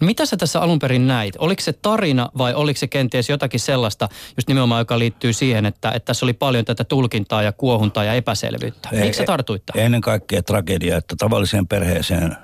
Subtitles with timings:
[0.00, 1.34] Mitä sä tässä alun perin näit?
[1.38, 5.90] Oliko se tarina vai oliko se kenties jotakin sellaista, just nimenomaan joka liittyy siihen, että,
[5.90, 8.88] että tässä oli paljon tätä tulkintaa ja kuohuntaa ja epäselvyyttä?
[8.92, 9.86] Miksi sä tartuit tähän?
[9.86, 12.36] Ennen kaikkea tragedia, että tavalliseen perheeseen,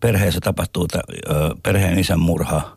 [0.00, 0.96] perheessä tapahtuu t-
[1.62, 2.76] perheen isän murha.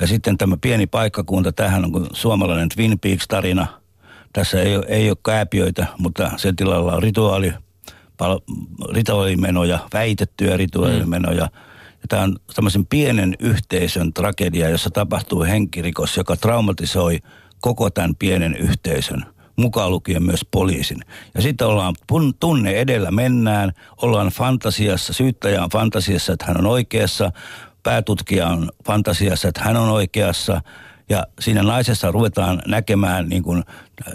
[0.00, 3.66] Ja sitten tämä pieni paikkakunta, tähän on suomalainen Twin Peaks-tarina.
[4.32, 7.52] Tässä ei ole, ei ole kääpiöitä, mutta sen tilalla on rituaali,
[8.16, 8.40] pal-
[8.92, 11.44] rituaalimenoja, väitettyjä rituaalimenoja.
[11.44, 11.72] Mm
[12.08, 17.18] tämä on tämmöisen pienen yhteisön tragedia, jossa tapahtuu henkirikos, joka traumatisoi
[17.60, 21.00] koko tämän pienen yhteisön mukaan lukien myös poliisin.
[21.34, 21.94] Ja sitten ollaan
[22.40, 27.32] tunne edellä mennään, ollaan fantasiassa, syyttäjä on fantasiassa, että hän on oikeassa,
[27.82, 30.60] päätutkija on fantasiassa, että hän on oikeassa,
[31.08, 33.64] ja siinä naisessa ruvetaan näkemään, niin kuin,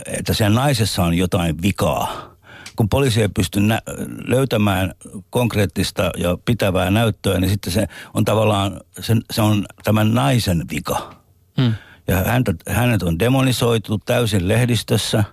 [0.06, 2.38] että siinä naisessa on jotain vikaa
[2.78, 3.82] kun poliisi ei pysty nä-
[4.28, 4.94] löytämään
[5.30, 11.14] konkreettista ja pitävää näyttöä, niin sitten se on tavallaan, se, se on tämän naisen vika.
[11.62, 11.74] Hmm.
[12.08, 15.24] Ja häntä, hänet on demonisoitu täysin lehdistössä.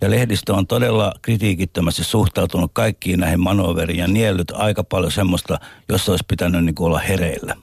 [0.00, 6.12] Ja lehdistö on todella kritiikittömästi suhtautunut kaikkiin näihin manoveriin ja niellyt aika paljon semmoista, jossa
[6.12, 7.54] olisi pitänyt niin olla hereillä.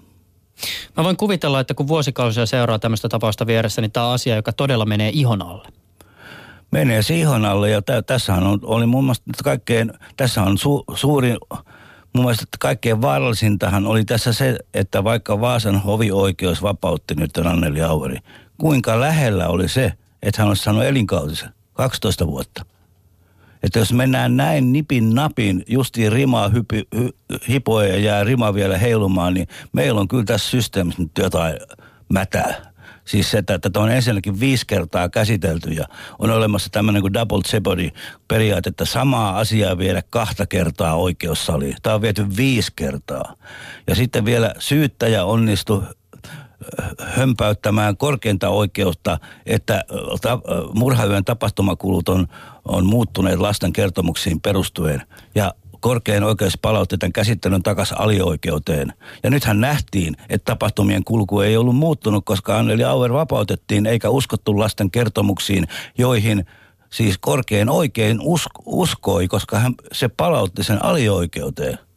[0.98, 4.54] Mä voin kuvitella, että kun vuosikausia seuraa tämmöistä tapausta vieressä, niin tämä on asia, joka
[4.54, 5.68] todella menee ihon alle
[6.72, 11.38] menee siihen alle ja tä, tässähän on, oli mun mielestä kaikkein, tässä on su, suurin,
[12.14, 18.18] mun mielestä kaikkein vaarallisintahan oli tässä se, että vaikka Vaasan hovioikeus vapautti nyt Anneli Auveri,
[18.58, 22.66] kuinka lähellä oli se, että hän olisi saanut elinkautisen 12 vuotta.
[23.64, 27.10] Että jos mennään näin nipin napin, justiin rimaa hypi, hy,
[27.50, 31.58] hipoja ja jää rima vielä heilumaan, niin meillä on kyllä tässä systeemissä nyt jotain
[32.10, 32.69] mätää.
[33.06, 35.86] Siis se, että tätä on ensinnäkin viisi kertaa käsitelty ja
[36.20, 37.90] on olemassa tämmöinen kuin double jeopardy
[38.28, 41.76] periaate, että samaa asiaa viedä kahta kertaa oikeussaliin.
[41.82, 43.36] Tämä on viety viisi kertaa.
[43.88, 50.40] Ja sitten vielä syyttäjä onnistui äh, hömpäyttämään korkeinta oikeutta, että äh, ta, äh,
[50.74, 52.28] murhayön tapahtumakulut on,
[52.66, 55.02] on muuttuneet lasten kertomuksiin perustuen.
[55.36, 58.94] Ja korkein oikeus palautti tämän käsittelyn takaisin alioikeuteen.
[59.24, 64.60] Ja nythän nähtiin, että tapahtumien kulku ei ollut muuttunut, koska Anneli Auer vapautettiin eikä uskottu
[64.60, 65.68] lasten kertomuksiin,
[65.98, 66.46] joihin
[66.90, 71.89] siis korkein oikein usk- uskoi, koska hän, se palautti sen alioikeuteen.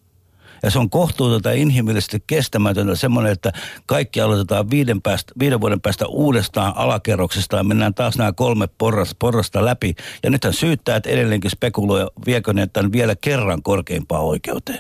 [0.63, 3.53] Ja se on kohtuutonta inhimillisesti kestämätöntä semmoinen, että
[3.87, 9.17] kaikki aloitetaan viiden, päästä, viiden vuoden päästä uudestaan alakerroksesta ja mennään taas nämä kolme porrasta,
[9.19, 9.95] porrasta läpi.
[10.23, 14.79] Ja nythän syyttäjät edelleenkin spekuloivat, viekö ne tämän vielä kerran korkeimpaan oikeuteen.